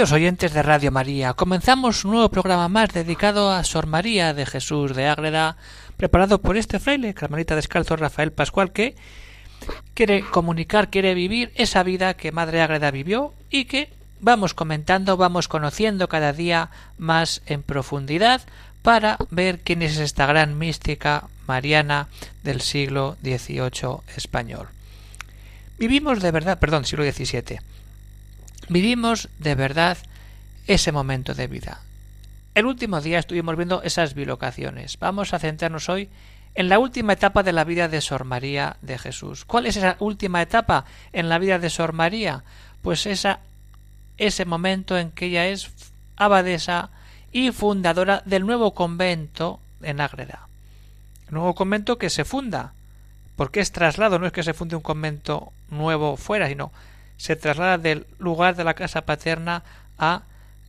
[0.00, 4.96] Oyentes de Radio María, comenzamos un nuevo programa más dedicado a Sor María de Jesús
[4.96, 5.58] de Ágreda,
[5.98, 8.96] preparado por este fraile, carmelita descalzo Rafael Pascual, que
[9.92, 15.48] quiere comunicar, quiere vivir esa vida que Madre Ágreda vivió y que vamos comentando, vamos
[15.48, 18.40] conociendo cada día más en profundidad
[18.80, 22.08] para ver quién es esta gran mística mariana
[22.42, 24.68] del siglo XVIII español.
[25.78, 27.60] Vivimos de verdad, perdón, siglo XVII.
[28.70, 29.98] Vivimos de verdad
[30.68, 31.80] ese momento de vida.
[32.54, 34.96] El último día estuvimos viendo esas bilocaciones.
[35.00, 36.08] Vamos a centrarnos hoy
[36.54, 39.44] en la última etapa de la vida de Sor María de Jesús.
[39.44, 42.44] ¿Cuál es esa última etapa en la vida de Sor María?
[42.80, 43.40] Pues esa,
[44.18, 45.72] ese momento en que ella es
[46.14, 46.90] abadesa
[47.32, 50.46] y fundadora del nuevo convento en Ágreda.
[51.28, 52.72] Nuevo convento que se funda,
[53.34, 56.70] porque es traslado, no es que se funde un convento nuevo fuera, sino
[57.20, 59.62] se traslada del lugar de la casa paterna
[59.98, 60.22] a,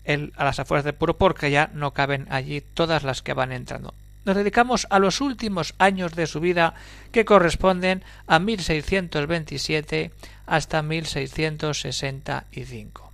[0.04, 3.54] el, a las afueras del puro porque ya no caben allí todas las que van
[3.54, 3.94] entrando.
[4.26, 6.74] Nos dedicamos a los últimos años de su vida
[7.14, 10.12] que corresponden a 1627
[10.46, 13.14] hasta 1665.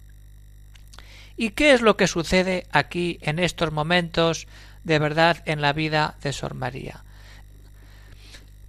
[1.38, 4.47] ¿Y qué es lo que sucede aquí en estos momentos
[4.83, 7.03] de verdad en la vida de Sor María?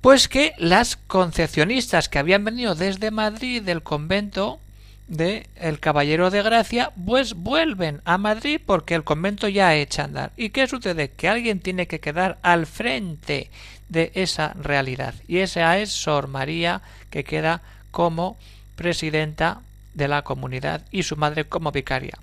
[0.00, 4.60] Pues que las concepcionistas que habían venido desde Madrid del convento
[5.08, 10.04] de el Caballero de Gracia, pues vuelven a Madrid porque el convento ya echa a
[10.04, 10.32] andar.
[10.36, 11.10] ¿Y qué sucede?
[11.10, 13.50] Que alguien tiene que quedar al frente
[13.88, 15.14] de esa realidad.
[15.26, 18.36] Y esa es Sor María, que queda como
[18.76, 19.62] presidenta
[19.94, 22.16] de la comunidad y su madre como vicaria.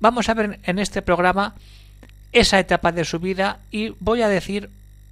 [0.00, 1.54] Vamos a ver en este programa
[2.32, 4.70] esa etapa de su vida y voy a decir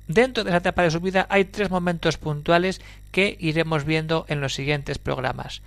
[0.09, 2.81] Dentro de esa etapa de su vida hay tres momentos puntuales
[3.11, 5.62] que iremos viendo en los siguientes programas.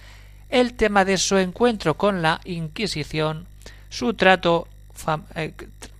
[0.49, 3.47] El tema de su encuentro con la Inquisición,
[3.89, 4.67] su trato
[5.35, 5.53] eh,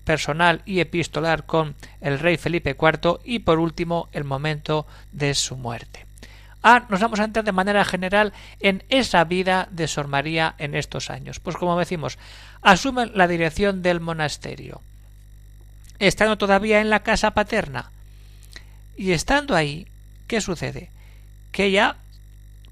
[0.05, 5.55] personal y epistolar con el rey Felipe IV y por último el momento de su
[5.55, 6.05] muerte.
[6.63, 10.75] Ah, nos vamos a entrar de manera general en esa vida de Sor María en
[10.75, 11.39] estos años.
[11.39, 12.17] Pues como decimos,
[12.61, 14.81] asume la dirección del monasterio.
[15.99, 17.91] Estando todavía en la casa paterna,
[18.99, 19.87] y estando ahí,
[20.27, 20.89] ¿qué sucede?
[21.53, 21.95] Que ya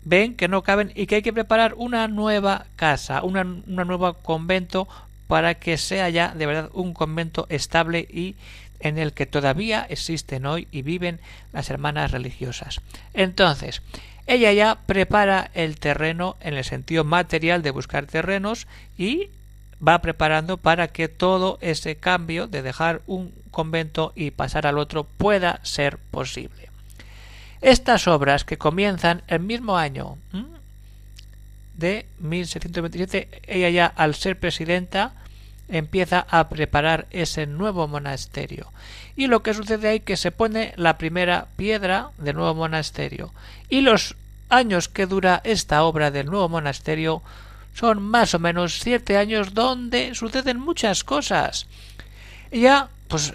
[0.03, 4.13] ven que no caben y que hay que preparar una nueva casa, una, una nueva
[4.13, 4.89] convento
[5.27, 8.35] para que sea ya de verdad un convento estable y
[8.81, 11.21] en el que todavía existen hoy y viven
[11.53, 12.81] las hermanas religiosas.
[13.13, 13.81] Entonces,
[14.27, 18.67] ella ya prepara el terreno en el sentido material de buscar terrenos
[18.97, 19.29] y
[19.85, 25.03] va preparando para que todo ese cambio de dejar un convento y pasar al otro
[25.03, 26.69] pueda ser posible.
[27.61, 30.17] Estas obras que comienzan el mismo año
[31.75, 35.13] de 1627, ella ya al ser presidenta
[35.69, 38.71] empieza a preparar ese nuevo monasterio.
[39.15, 43.33] Y lo que sucede ahí que se pone la primera piedra del nuevo monasterio.
[43.69, 44.15] Y los
[44.49, 47.21] años que dura esta obra del nuevo monasterio
[47.77, 51.67] son más o menos siete años donde suceden muchas cosas.
[52.51, 53.33] Ya, pues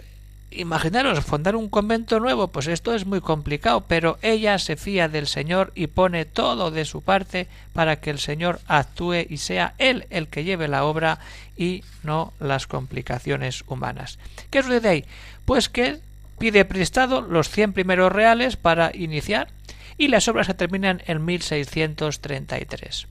[0.51, 5.27] imaginaros, fundar un convento nuevo, pues esto es muy complicado, pero ella se fía del
[5.27, 10.07] Señor y pone todo de su parte para que el Señor actúe y sea Él
[10.11, 11.21] el que lleve la obra
[11.57, 14.19] y no las complicaciones humanas.
[14.51, 15.05] ¿Qué sucede ahí?
[15.45, 16.01] Pues que
[16.39, 19.49] pide prestado los cien primeros reales para iniciar
[19.97, 23.07] y las obras se terminan en 1633.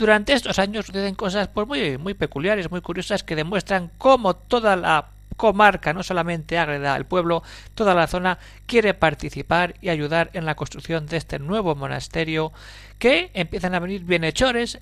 [0.00, 4.74] Durante estos años suceden cosas pues, muy, muy peculiares, muy curiosas, que demuestran cómo toda
[4.74, 7.42] la comarca, no solamente Ágreda, el pueblo,
[7.74, 12.50] toda la zona quiere participar y ayudar en la construcción de este nuevo monasterio,
[12.98, 14.78] que empiezan a venir bienhechores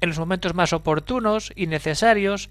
[0.00, 2.48] en los momentos más oportunos y necesarios,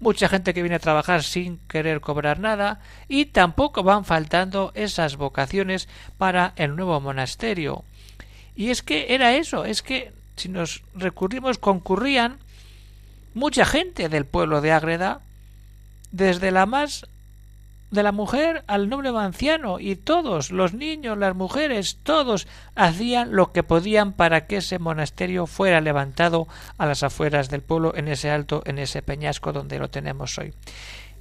[0.00, 5.16] mucha gente que viene a trabajar sin querer cobrar nada, y tampoco van faltando esas
[5.16, 7.84] vocaciones para el nuevo monasterio.
[8.56, 12.38] Y es que era eso, es que si nos recurrimos, concurrían
[13.34, 15.20] mucha gente del pueblo de Ágreda,
[16.12, 17.06] desde la más
[17.94, 23.52] de la mujer al noble anciano y todos, los niños, las mujeres, todos hacían lo
[23.52, 28.30] que podían para que ese monasterio fuera levantado a las afueras del pueblo en ese
[28.30, 30.52] alto, en ese peñasco donde lo tenemos hoy.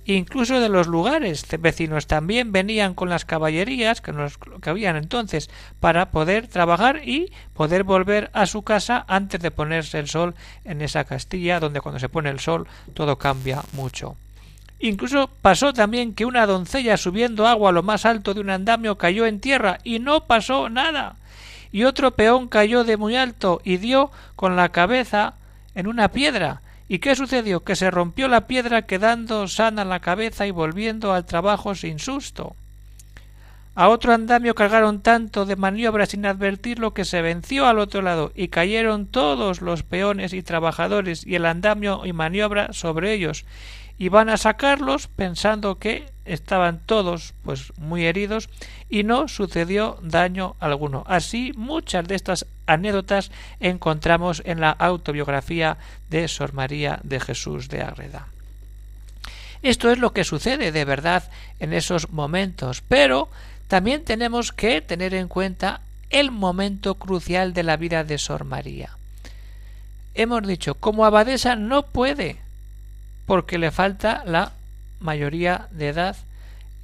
[0.06, 5.50] Incluso de los lugares vecinos también venían con las caballerías que, nos, que habían entonces
[5.80, 10.36] para poder trabajar y poder volver a su casa antes de ponerse el sol
[10.66, 14.18] en esa Castilla donde cuando se pone el sol todo cambia mucho.
[14.80, 18.98] Incluso pasó también que una doncella subiendo agua a lo más alto de un andamio
[18.98, 21.16] cayó en tierra y no pasó nada.
[21.72, 25.36] Y otro peón cayó de muy alto y dio con la cabeza
[25.74, 26.63] en una piedra.
[26.94, 27.64] ¿Y qué sucedió?
[27.64, 32.56] Que se rompió la piedra quedando sana la cabeza y volviendo al trabajo sin susto.
[33.74, 38.32] A otro andamio cargaron tanto de maniobra sin advertirlo que se venció al otro lado
[38.36, 43.44] y cayeron todos los peones y trabajadores y el andamio y maniobra sobre ellos
[43.98, 48.50] y van a sacarlos pensando que estaban todos pues muy heridos
[48.90, 51.04] y no sucedió daño alguno.
[51.08, 55.78] Así muchas de estas anécdotas encontramos en la autobiografía
[56.10, 58.28] de Sor María de Jesús de Ágreda.
[59.62, 61.24] Esto es lo que sucede de verdad
[61.60, 63.30] en esos momentos, pero
[63.68, 68.98] también tenemos que tener en cuenta el momento crucial de la vida de Sor María.
[70.16, 72.38] Hemos dicho, como abadesa no puede
[73.26, 74.52] porque le falta la
[75.04, 76.18] mayoría de edad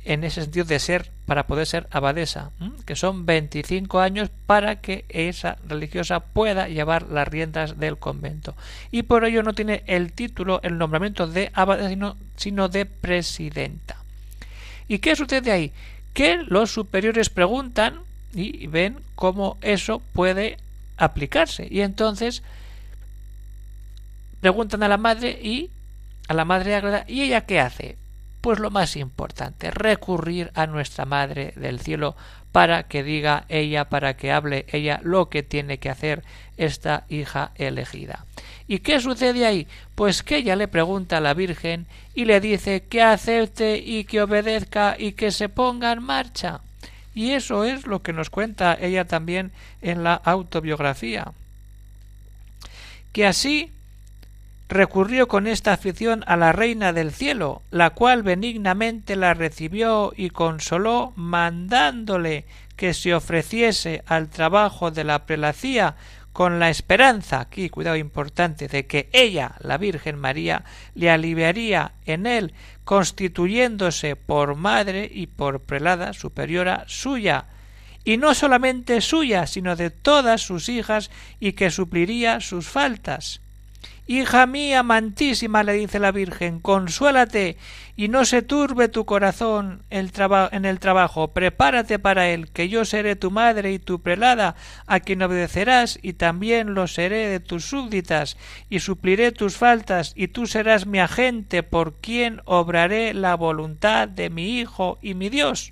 [0.05, 2.51] en ese sentido de ser para poder ser abadesa,
[2.85, 8.55] que son 25 años para que esa religiosa pueda llevar las riendas del convento.
[8.91, 13.97] Y por ello no tiene el título, el nombramiento de abadesa, sino, sino de presidenta.
[14.87, 15.71] ¿Y qué sucede ahí?
[16.13, 17.99] Que los superiores preguntan
[18.33, 20.57] y ven cómo eso puede
[20.97, 21.67] aplicarse.
[21.69, 22.41] Y entonces
[24.41, 25.69] preguntan a la madre y
[26.29, 27.97] a la Madre Ágreda y ella qué hace?
[28.41, 32.15] Pues lo más importante, recurrir a nuestra Madre del Cielo
[32.51, 36.23] para que diga ella, para que hable ella lo que tiene que hacer
[36.57, 38.25] esta hija elegida.
[38.67, 39.67] ¿Y qué sucede ahí?
[39.95, 44.21] Pues que ella le pregunta a la Virgen y le dice que acepte y que
[44.21, 46.61] obedezca y que se ponga en marcha.
[47.13, 49.51] Y eso es lo que nos cuenta ella también
[49.81, 51.33] en la autobiografía.
[53.11, 53.71] Que así
[54.69, 60.29] recurrió con esta afición a la reina del cielo, la cual benignamente la recibió y
[60.29, 62.45] consoló, mandándole
[62.75, 65.95] que se ofreciese al trabajo de la prelacía
[66.31, 70.63] con la esperanza, aquí cuidado importante, de que ella, la Virgen María,
[70.93, 72.53] le aliviaría en él,
[72.85, 77.45] constituyéndose por madre y por prelada superiora suya,
[78.05, 83.41] y no solamente suya, sino de todas sus hijas, y que supliría sus faltas.
[84.11, 87.57] Hija mía amantísima, le dice la Virgen, consuélate
[87.95, 93.15] y no se turbe tu corazón en el trabajo, prepárate para él, que yo seré
[93.15, 94.55] tu madre y tu prelada,
[94.87, 98.35] a quien obedecerás, y también lo seré de tus súbditas,
[98.67, 104.31] y supliré tus faltas, y tú serás mi agente, por quien obraré la voluntad de
[104.31, 105.71] mi Hijo y mi Dios.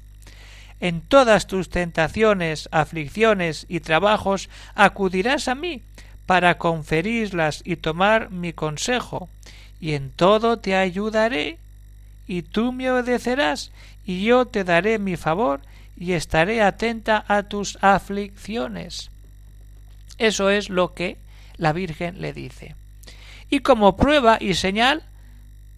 [0.79, 5.81] En todas tus tentaciones, aflicciones y trabajos acudirás a mí,
[6.27, 9.29] para conferirlas y tomar mi consejo,
[9.79, 11.57] y en todo te ayudaré,
[12.27, 13.71] y tú me obedecerás,
[14.05, 15.61] y yo te daré mi favor,
[15.97, 19.09] y estaré atenta a tus aflicciones.
[20.19, 21.17] Eso es lo que
[21.57, 22.75] la Virgen le dice.
[23.49, 25.03] Y como prueba y señal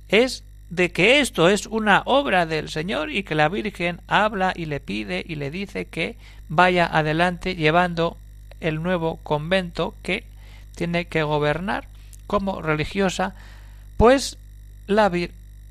[0.09, 4.65] es de que esto es una obra del Señor y que la Virgen habla y
[4.65, 8.17] le pide y le dice que vaya adelante llevando
[8.59, 10.23] el nuevo convento que
[10.79, 11.89] tiene que gobernar
[12.25, 13.35] como religiosa,
[13.97, 14.37] pues
[14.87, 15.11] la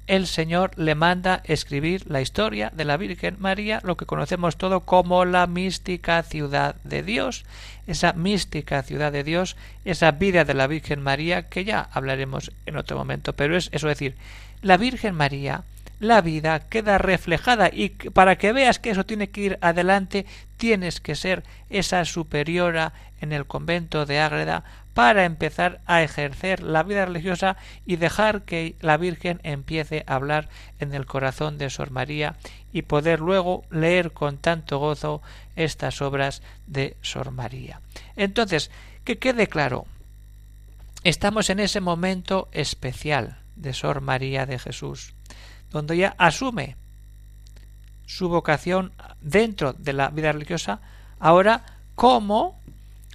[0.06, 4.80] el Señor le manda escribir la historia de la Virgen María, lo que conocemos todo
[4.80, 7.46] como la mística ciudad de Dios,
[7.86, 12.76] esa mística ciudad de Dios, esa vida de la Virgen María, que ya hablaremos en
[12.76, 14.14] otro momento, pero es eso decir,
[14.60, 15.64] la Virgen María
[16.00, 21.00] la vida queda reflejada y para que veas que eso tiene que ir adelante tienes
[21.00, 24.64] que ser esa superiora en el convento de Ágreda
[24.98, 30.48] para empezar a ejercer la vida religiosa y dejar que la Virgen empiece a hablar
[30.80, 32.34] en el corazón de Sor María
[32.72, 35.22] y poder luego leer con tanto gozo
[35.54, 37.80] estas obras de Sor María.
[38.16, 38.72] Entonces,
[39.04, 39.86] que quede claro,
[41.04, 45.14] estamos en ese momento especial de Sor María de Jesús
[45.70, 46.74] donde ella asume
[48.04, 48.90] su vocación
[49.20, 50.80] dentro de la vida religiosa
[51.20, 51.62] ahora
[51.94, 52.58] como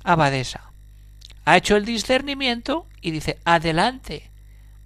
[0.06, 0.73] abadesa.
[1.46, 4.32] Ha hecho el discernimiento y dice adelante,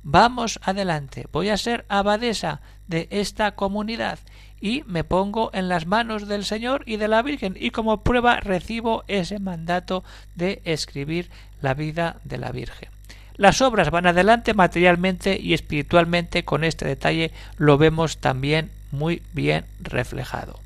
[0.04, 4.20] vamos adelante, voy a ser abadesa de esta comunidad
[4.60, 8.40] y me pongo en las manos del Señor y de la Virgen y como prueba
[8.40, 10.04] recibo ese mandato
[10.36, 11.30] de escribir
[11.62, 12.90] la vida de la Virgen.
[13.36, 19.66] Las obras van adelante materialmente y espiritualmente con este detalle lo vemos también muy bien
[19.80, 20.60] reflejado.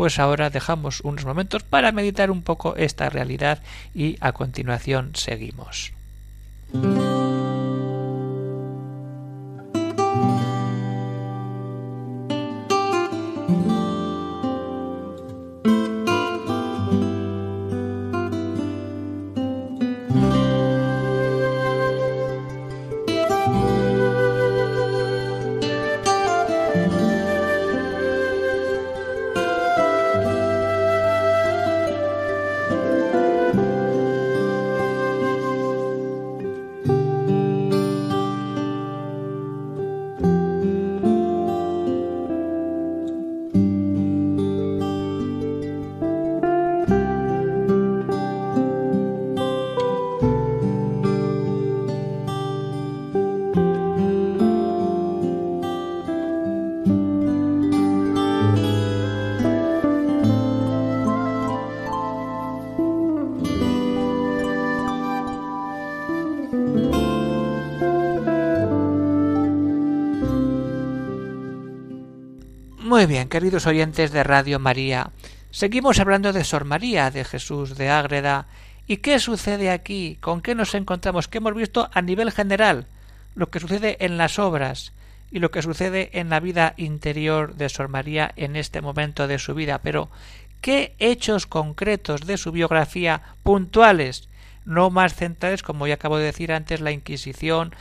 [0.00, 3.58] Pues ahora dejamos unos momentos para meditar un poco esta realidad
[3.94, 5.92] y a continuación seguimos.
[73.00, 75.10] Muy bien, queridos oyentes de Radio María,
[75.50, 78.46] seguimos hablando de Sor María, de Jesús de Ágreda,
[78.86, 82.84] y qué sucede aquí, con qué nos encontramos, qué hemos visto a nivel general,
[83.34, 84.92] lo que sucede en las obras
[85.30, 89.38] y lo que sucede en la vida interior de Sor María en este momento de
[89.38, 90.10] su vida, pero
[90.60, 94.28] qué hechos concretos de su biografía puntuales,
[94.66, 97.74] no más centrales, como ya acabo de decir antes, la Inquisición,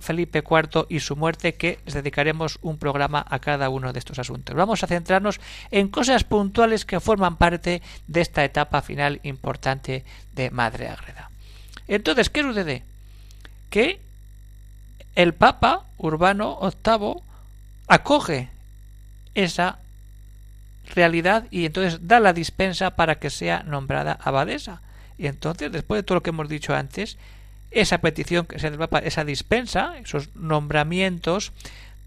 [0.00, 4.18] Felipe IV y su muerte, que les dedicaremos un programa a cada uno de estos
[4.18, 4.54] asuntos.
[4.54, 10.50] Vamos a centrarnos en cosas puntuales que forman parte de esta etapa final importante de
[10.50, 11.30] Madre Agreda.
[11.88, 12.82] Entonces, ¿qué sucede?
[13.70, 14.00] Que
[15.14, 17.22] el Papa Urbano VIII
[17.88, 18.50] acoge
[19.34, 19.78] esa
[20.94, 24.82] realidad y entonces da la dispensa para que sea nombrada abadesa.
[25.18, 27.16] Y entonces, después de todo lo que hemos dicho antes,
[27.70, 31.52] esa petición que se del Papa, esa dispensa, esos nombramientos,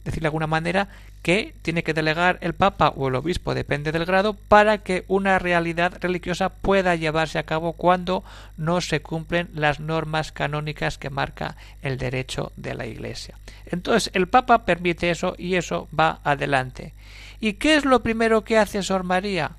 [0.04, 0.90] decir de alguna manera,
[1.22, 5.38] que tiene que delegar el Papa o el Obispo, depende del grado, para que una
[5.38, 8.24] realidad religiosa pueda llevarse a cabo cuando
[8.58, 13.36] no se cumplen las normas canónicas que marca el derecho de la Iglesia.
[13.66, 16.94] Entonces el Papa permite eso y eso va adelante.
[17.42, 19.52] ¿Y qué es lo primero que hace Sor María?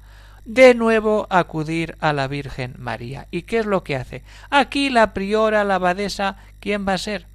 [0.55, 3.29] De nuevo acudir a la Virgen María.
[3.31, 4.25] ¿Y qué es lo que hace?
[4.51, 7.27] Aquí la priora, la abadesa, ¿quién va a ser?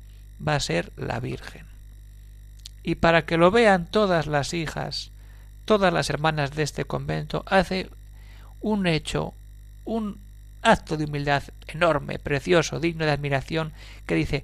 [0.46, 1.66] Va a ser la Virgen.
[2.84, 5.12] Y para que lo vean todas las hijas,
[5.64, 7.90] todas las hermanas de este convento, hace
[8.60, 9.34] un hecho,
[9.86, 10.20] un
[10.62, 13.72] acto de humildad enorme, precioso, digno de admiración,
[14.06, 14.44] que dice,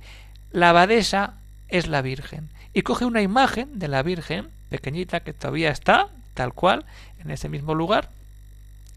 [0.54, 1.34] la abadesa
[1.68, 2.48] es la Virgen.
[2.74, 6.86] Y coge una imagen de la Virgen, pequeñita, que todavía está, tal cual,
[7.20, 8.08] en ese mismo lugar,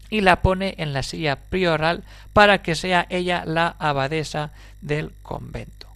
[0.09, 5.87] y la pone en la silla prioral para que sea ella la abadesa del convento.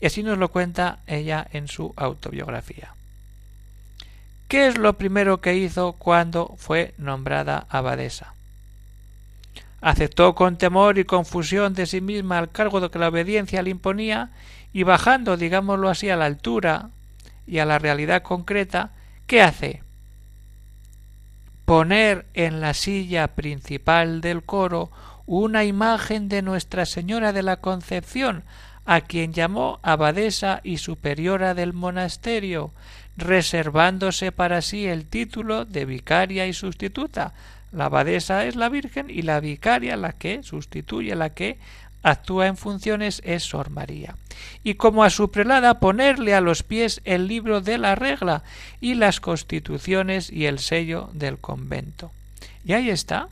[0.00, 2.94] Y así nos lo cuenta ella en su autobiografía.
[4.48, 8.32] ¿Qué es lo primero que hizo cuando fue nombrada abadesa?
[9.80, 13.70] Aceptó con temor y confusión de sí misma el cargo de que la obediencia le
[13.70, 14.30] imponía
[14.72, 16.90] y bajando, digámoslo así, a la altura
[17.46, 18.90] y a la realidad concreta,
[19.26, 19.82] ¿qué hace?
[21.68, 24.90] Poner en la silla principal del coro
[25.26, 28.44] una imagen de Nuestra Señora de la Concepción,
[28.86, 32.70] a quien llamó abadesa y superiora del monasterio,
[33.18, 37.34] reservándose para sí el título de vicaria y sustituta.
[37.70, 41.58] La abadesa es la Virgen y la vicaria la que sustituye, la que
[42.02, 44.16] actúa en funciones es Sor María.
[44.62, 48.42] Y como a su prelada ponerle a los pies el libro de la regla
[48.80, 52.12] y las constituciones y el sello del convento.
[52.64, 53.28] Y ahí está.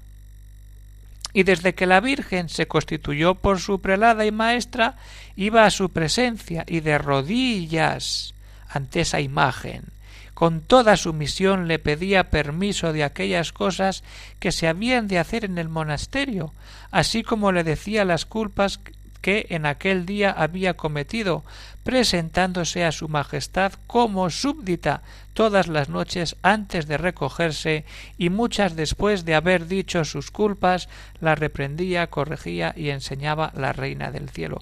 [1.33, 4.97] Y desde que la Virgen se constituyó por su prelada y maestra,
[5.37, 8.35] iba a su presencia y de rodillas
[8.69, 9.96] ante esa imagen
[10.37, 14.05] con toda sumisión le pedía permiso de aquellas cosas
[14.39, 16.53] que se habían de hacer en el monasterio,
[16.91, 18.79] así como le decía las culpas
[19.23, 21.43] que en aquel día había cometido,
[21.85, 25.01] presentándose a su Majestad como súbdita
[25.33, 27.87] todas las noches antes de recogerse
[28.19, 34.11] y muchas después de haber dicho sus culpas, la reprendía, corregía y enseñaba la Reina
[34.11, 34.61] del Cielo.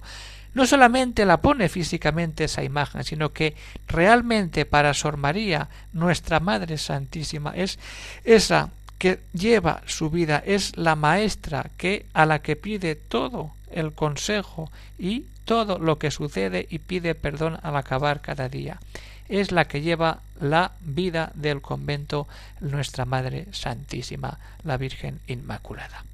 [0.55, 3.55] No solamente la pone físicamente esa imagen, sino que
[3.87, 7.77] realmente para Sor María, nuestra Madre Santísima, es
[8.23, 13.91] esa que lleva su vida, es la maestra que a la que pide todo el
[13.91, 18.79] consejo y todo lo que sucede y pide perdón al acabar cada día.
[19.27, 22.29] Es la que lleva la vida del convento
[22.61, 26.05] nuestra Madre Santísima, la Virgen Inmaculada.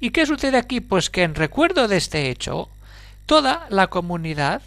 [0.00, 0.80] ¿Y qué sucede aquí?
[0.80, 2.68] Pues que en recuerdo de este hecho,
[3.30, 4.60] toda la comunidad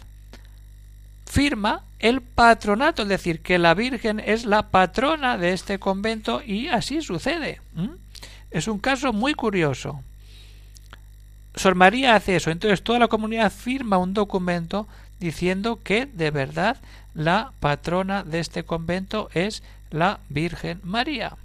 [1.26, 6.68] firma el patronato, es decir, que la Virgen es la patrona de este convento y
[6.68, 7.60] así sucede.
[8.50, 10.00] Es un caso muy curioso.
[11.54, 14.88] Sor María hace eso, entonces toda la comunidad firma un documento
[15.20, 16.78] diciendo que de verdad
[17.12, 21.36] la patrona de este convento es la Virgen María.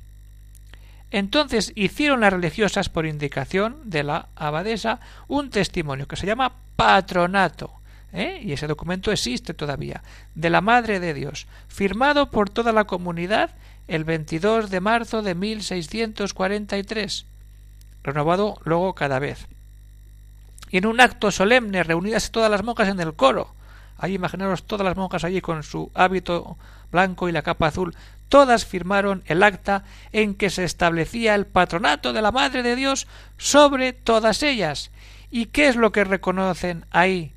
[1.12, 7.72] Entonces hicieron las religiosas por indicación de la abadesa un testimonio que se llama patronato,
[8.14, 8.40] ¿eh?
[8.42, 10.02] y ese documento existe todavía,
[10.34, 13.52] de la Madre de Dios, firmado por toda la comunidad
[13.88, 17.26] el 22 de marzo de 1643,
[18.04, 19.48] renovado luego cada vez
[20.72, 23.54] y en un acto solemne reunidas todas las monjas en el coro.
[23.98, 26.58] Ahí imaginaros todas las monjas allí con su hábito
[26.92, 27.96] blanco y la capa azul,
[28.30, 33.08] todas firmaron el acta en que se establecía el patronato de la Madre de Dios
[33.38, 34.92] sobre todas ellas.
[35.32, 37.32] ¿Y qué es lo que reconocen ahí?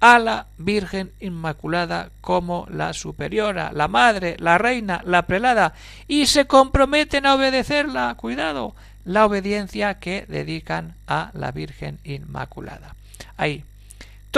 [0.00, 5.74] A la Virgen Inmaculada como la superiora, la madre, la reina, la prelada,
[6.06, 8.14] y se comprometen a obedecerla.
[8.14, 12.94] Cuidado, la obediencia que dedican a la Virgen Inmaculada.
[13.36, 13.64] Ahí.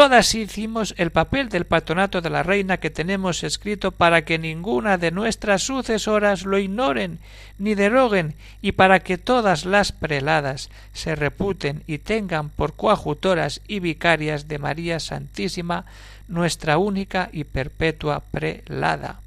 [0.00, 4.97] Todas hicimos el papel del patronato de la reina que tenemos escrito para que ninguna
[4.97, 7.19] de nuestras sucesoras lo ignoren
[7.59, 13.80] ni deroguen y para que todas las preladas se reputen y tengan por coajutoras y
[13.80, 15.85] vicarias de María Santísima
[16.28, 19.21] nuestra única y perpetua prelada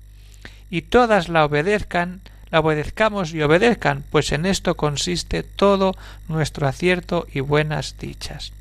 [0.72, 5.96] y todas la obedezcan obedezcamos y obedezcan, pues en esto consiste todo
[6.28, 8.54] nuestro acierto y buenas dichas.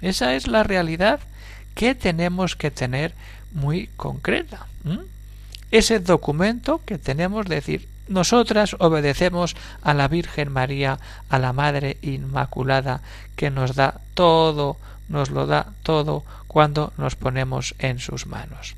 [0.00, 1.20] Esa es la realidad
[1.74, 3.14] que tenemos que tener
[3.52, 4.66] muy concreta.
[5.70, 11.98] Ese documento que tenemos de decir, nosotras obedecemos a la Virgen María, a la Madre
[12.02, 13.02] Inmaculada,
[13.36, 14.76] que nos da todo,
[15.08, 18.74] nos lo da todo cuando nos ponemos en sus manos.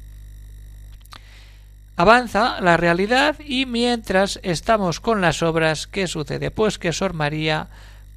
[1.96, 6.50] Avanza la realidad y mientras estamos con las obras, ¿qué sucede?
[6.50, 7.68] Pues que Sor María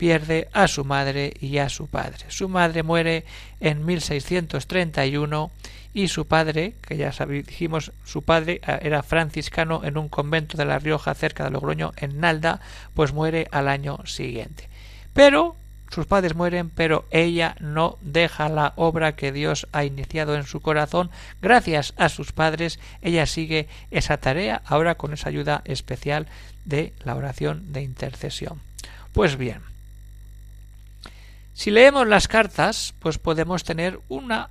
[0.03, 2.25] pierde a su madre y a su padre.
[2.27, 3.23] Su madre muere
[3.61, 5.49] en 1631
[5.93, 10.65] y su padre, que ya dijimos, su padre eh, era franciscano en un convento de
[10.65, 12.59] La Rioja cerca de Logroño, en Nalda,
[12.93, 14.67] pues muere al año siguiente.
[15.13, 15.55] Pero
[15.89, 20.59] sus padres mueren, pero ella no deja la obra que Dios ha iniciado en su
[20.59, 21.11] corazón.
[21.41, 26.27] Gracias a sus padres, ella sigue esa tarea, ahora con esa ayuda especial
[26.65, 28.59] de la oración de intercesión.
[29.13, 29.61] Pues bien,
[31.53, 34.49] si leemos las cartas, pues podemos tener una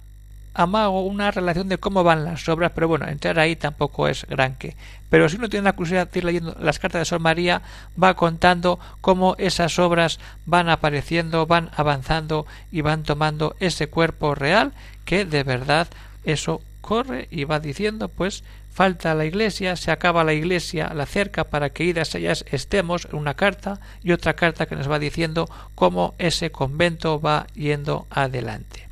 [0.55, 4.55] amago, una relación de cómo van las obras, pero bueno, entrar ahí tampoco es gran
[4.55, 4.77] que.
[5.09, 7.63] Pero si uno tiene la curiosidad de ir leyendo las cartas de Sor María,
[8.03, 14.73] va contando cómo esas obras van apareciendo, van avanzando y van tomando ese cuerpo real
[15.05, 15.89] que de verdad
[16.25, 21.45] eso corre y va diciendo pues falta la iglesia, se acaba la iglesia, la cerca
[21.45, 26.15] para que idas ellas estemos, una carta y otra carta que nos va diciendo cómo
[26.19, 28.89] ese convento va yendo adelante.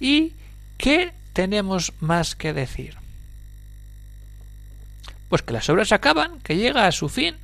[0.00, 0.32] Y
[0.82, 2.96] ¿Qué tenemos más que decir?
[5.28, 7.36] Pues que las obras acaban, que llega a su fin.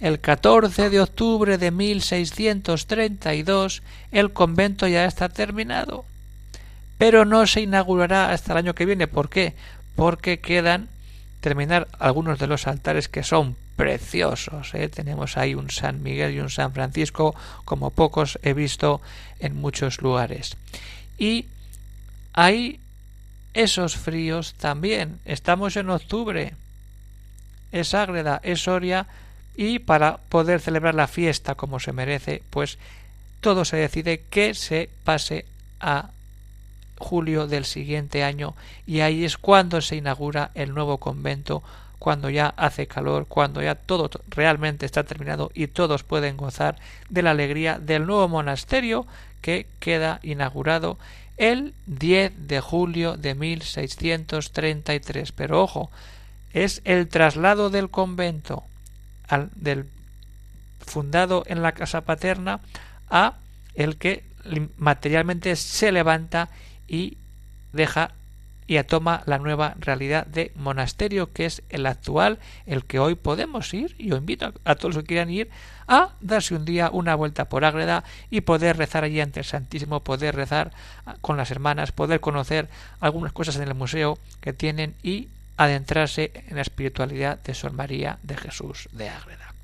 [0.00, 6.06] El 14 de octubre de 1632 el convento ya está terminado,
[6.96, 9.06] pero no se inaugurará hasta el año que viene.
[9.06, 9.54] ¿Por qué?
[9.96, 10.88] Porque quedan
[11.40, 14.74] terminar algunos de los altares que son preciosos.
[14.74, 14.88] ¿eh?
[14.88, 19.00] Tenemos ahí un San Miguel y un San Francisco como pocos he visto
[19.38, 20.56] en muchos lugares.
[21.18, 21.46] Y
[22.32, 22.80] hay
[23.54, 25.18] esos fríos también.
[25.24, 26.54] Estamos en octubre.
[27.72, 29.06] Es Ágreda, es Soria
[29.56, 32.78] y para poder celebrar la fiesta como se merece, pues
[33.40, 35.46] todo se decide que se pase
[35.80, 36.10] a
[36.98, 38.54] julio del siguiente año
[38.86, 41.62] y ahí es cuando se inaugura el nuevo convento
[41.98, 46.76] cuando ya hace calor, cuando ya todo realmente está terminado y todos pueden gozar
[47.08, 49.06] de la alegría del nuevo monasterio
[49.40, 50.98] que queda inaugurado
[51.36, 55.32] el 10 de julio de 1633.
[55.32, 55.90] Pero ojo,
[56.52, 58.62] es el traslado del convento
[59.28, 59.86] al, del
[60.86, 62.60] fundado en la casa paterna
[63.10, 63.34] a
[63.74, 64.24] el que
[64.78, 66.48] materialmente se levanta
[66.88, 67.16] y
[67.72, 68.12] deja
[68.66, 73.72] y toma la nueva realidad de monasterio que es el actual, el que hoy podemos
[73.72, 75.48] ir, y yo invito a, todos los que quieran ir
[75.86, 80.00] a darse un día una vuelta por Ágreda y poder rezar allí ante el Santísimo,
[80.00, 80.72] poder rezar
[81.20, 82.68] con las hermanas, poder conocer
[83.00, 88.18] algunas cosas en el museo que tienen y adentrarse en la espiritualidad de Sor María
[88.22, 89.55] de Jesús de Ágreda.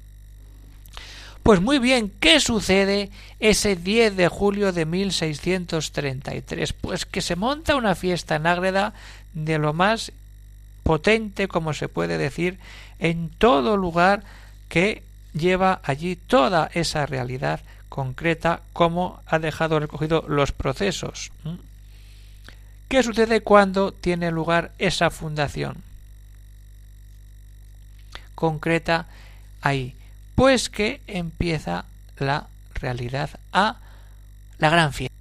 [1.42, 6.72] Pues muy bien, ¿qué sucede ese 10 de julio de 1633?
[6.72, 8.94] Pues que se monta una fiesta en Ágreda
[9.34, 10.12] de lo más
[10.84, 12.60] potente, como se puede decir,
[13.00, 14.22] en todo lugar
[14.68, 15.02] que
[15.34, 21.32] lleva allí toda esa realidad concreta como ha dejado recogido los procesos.
[22.88, 25.82] ¿Qué sucede cuando tiene lugar esa fundación
[28.36, 29.06] concreta
[29.60, 29.96] ahí?
[30.34, 31.84] Pues que empieza
[32.18, 33.76] la realidad a
[34.58, 35.16] la gran fiesta.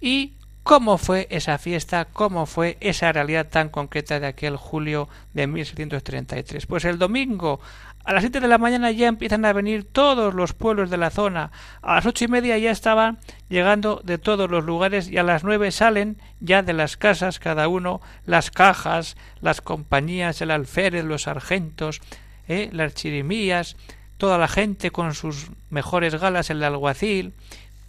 [0.00, 2.06] ¿Y cómo fue esa fiesta?
[2.06, 6.66] ¿Cómo fue esa realidad tan concreta de aquel julio de 1633?
[6.66, 7.60] Pues el domingo
[8.04, 11.08] a las siete de la mañana ya empiezan a venir todos los pueblos de la
[11.08, 11.52] zona.
[11.80, 15.42] A las ocho y media ya estaban llegando de todos los lugares y a las
[15.42, 21.22] nueve salen ya de las casas cada uno las cajas, las compañías, el alférez, los
[21.22, 22.02] sargentos,
[22.46, 22.68] ¿eh?
[22.72, 23.76] las chirimías,
[24.18, 27.32] toda la gente con sus mejores galas, el alguacil,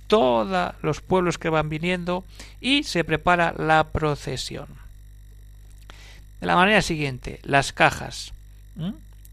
[0.08, 2.24] todos los pueblos que van viniendo
[2.62, 4.68] y se prepara la procesión.
[6.40, 8.34] De la manera siguiente, las cajas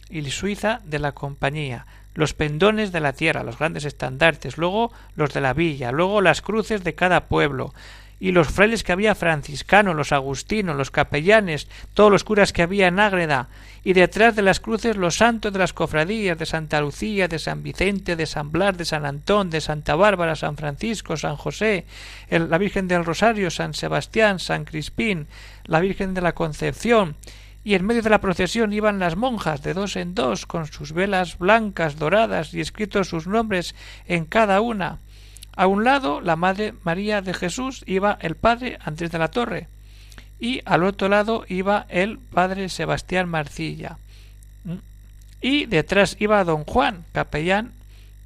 [0.08, 5.32] y Suiza de la compañía, los pendones de la tierra, los grandes estandartes, luego los
[5.32, 7.74] de la villa, luego las cruces de cada pueblo,
[8.22, 12.86] y los frailes que había franciscanos, los agustinos, los capellanes, todos los curas que había
[12.86, 13.48] en Ágreda,
[13.82, 17.64] y detrás de las cruces los santos de las cofradías de Santa Lucía, de San
[17.64, 21.84] Vicente, de San Blas, de San Antón, de Santa Bárbara, San Francisco, San José,
[22.30, 25.26] la Virgen del Rosario, San Sebastián, San Crispín,
[25.64, 27.16] la Virgen de la Concepción,
[27.64, 30.92] y en medio de la procesión iban las monjas de dos en dos con sus
[30.92, 33.74] velas blancas, doradas y escritos sus nombres
[34.06, 35.00] en cada una,
[35.54, 39.68] a un lado, la Madre María de Jesús iba el Padre Andrés de la Torre
[40.40, 43.98] y al otro lado iba el Padre Sebastián Marcilla.
[44.64, 44.76] ¿Mm?
[45.40, 47.72] Y detrás iba don Juan, capellán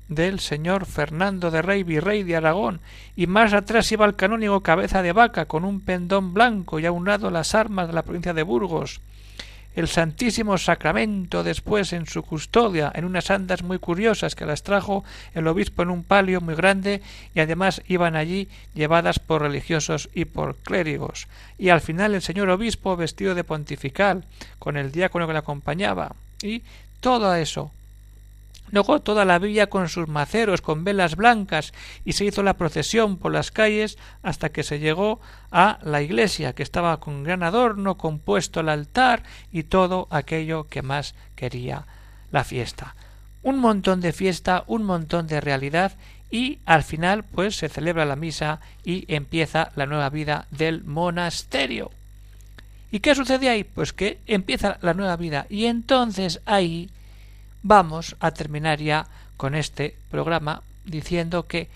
[0.09, 2.81] del señor Fernando de Rey, virrey de Aragón,
[3.17, 6.93] y más atrás iba el canónigo Cabeza de Vaca con un pendón blanco y a
[6.93, 9.01] un lado las armas de la provincia de Burgos
[9.77, 15.05] el Santísimo Sacramento después en su custodia, en unas andas muy curiosas que las trajo
[15.35, 17.03] el obispo en un palio muy grande
[17.35, 21.29] y además iban allí llevadas por religiosos y por clérigos.
[21.59, 24.25] Y al final el señor obispo vestido de pontifical,
[24.59, 26.63] con el diácono que le acompañaba, y
[27.01, 27.71] todo eso
[28.71, 31.73] Luego toda la villa con sus maceros, con velas blancas,
[32.05, 36.53] y se hizo la procesión por las calles hasta que se llegó a la iglesia,
[36.53, 41.87] que estaba con gran adorno, compuesto el altar y todo aquello que más quería
[42.33, 42.95] la fiesta.
[43.43, 45.93] Un montón de fiesta, un montón de realidad,
[46.31, 51.93] y al final pues se celebra la misa y empieza la nueva vida del monasterio.
[52.91, 53.65] ¿Y qué sucede ahí?
[53.65, 56.91] Pues que empieza la nueva vida y entonces ahí
[57.67, 61.69] vamos a terminar ya con este programa diciendo que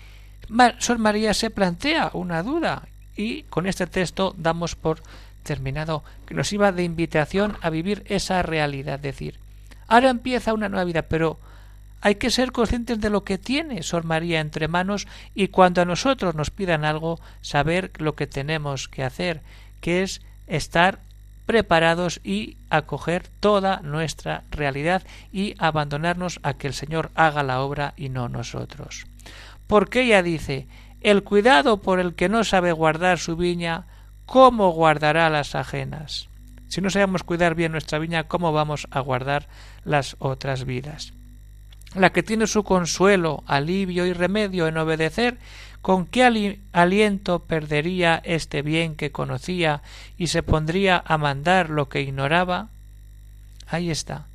[0.79, 5.03] Sor María se plantea una duda y con este texto damos por
[5.43, 9.35] terminado que nos iba de invitación a vivir esa realidad, decir,
[9.87, 11.39] ahora empieza una nueva vida, pero
[11.99, 15.85] hay que ser conscientes de lo que tiene Sor María entre manos y cuando a
[15.85, 19.41] nosotros nos pidan algo, saber lo que tenemos que hacer,
[19.81, 20.99] que es estar
[21.51, 27.93] preparados y acoger toda nuestra realidad y abandonarnos a que el Señor haga la obra
[27.97, 29.05] y no nosotros.
[29.67, 30.67] Porque ella dice
[31.01, 33.83] el cuidado por el que no sabe guardar su viña,
[34.25, 36.29] ¿cómo guardará las ajenas?
[36.69, 39.49] Si no sabemos cuidar bien nuestra viña, ¿cómo vamos a guardar
[39.83, 41.11] las otras vidas?
[41.95, 45.37] La que tiene su consuelo, alivio y remedio en obedecer,
[45.81, 49.81] ¿Con qué aliento perdería este bien que conocía
[50.17, 52.69] y se pondría a mandar lo que ignoraba?
[53.67, 54.25] Ahí está.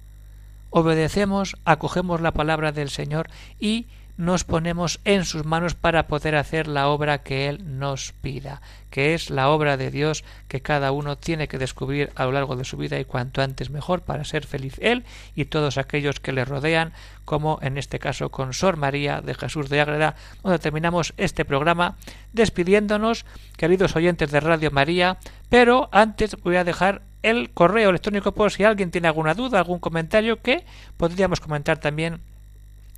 [0.70, 3.30] Obedecemos, acogemos la palabra del Señor
[3.60, 8.62] y nos ponemos en sus manos para poder hacer la obra que Él nos pida,
[8.90, 12.56] que es la obra de Dios que cada uno tiene que descubrir a lo largo
[12.56, 16.32] de su vida y cuanto antes mejor para ser feliz Él y todos aquellos que
[16.32, 16.92] le rodean,
[17.24, 21.96] como en este caso con Sor María de Jesús de Ágreda, donde terminamos este programa
[22.32, 23.26] despidiéndonos,
[23.56, 25.18] queridos oyentes de Radio María,
[25.50, 29.80] pero antes voy a dejar el correo electrónico por si alguien tiene alguna duda, algún
[29.80, 30.64] comentario que
[30.96, 32.20] podríamos comentar también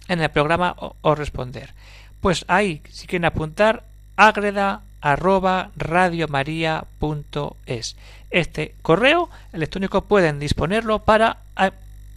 [0.09, 1.73] en el programa o, responder.
[2.21, 3.85] Pues ahí, si quieren apuntar,
[4.17, 7.95] agreda arroba radiomaria.es.
[8.31, 11.39] Este correo electrónico pueden disponerlo para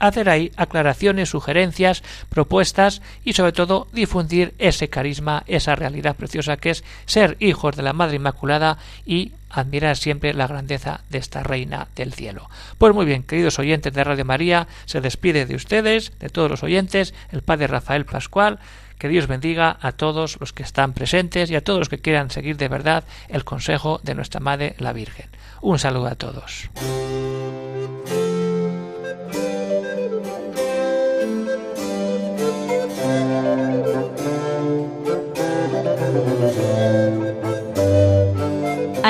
[0.02, 6.72] hacer ahí aclaraciones, sugerencias, propuestas y sobre todo difundir ese carisma, esa realidad preciosa que
[6.72, 11.88] es ser hijos de la Madre Inmaculada y admirar siempre la grandeza de esta Reina
[11.96, 12.50] del Cielo.
[12.78, 16.64] Pues muy bien, queridos oyentes de Radio María, se despide de ustedes, de todos los
[16.64, 18.60] oyentes, el Padre Rafael Pascual,
[18.98, 22.30] que Dios bendiga a todos los que están presentes y a todos los que quieran
[22.30, 25.28] seguir de verdad el consejo de nuestra Madre la Virgen.
[25.62, 26.70] Un saludo a todos.